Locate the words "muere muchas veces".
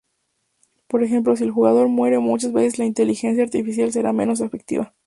1.87-2.79